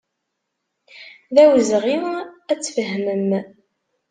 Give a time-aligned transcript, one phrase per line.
[1.33, 1.97] D awezɣi
[2.51, 3.29] ad tfehmem.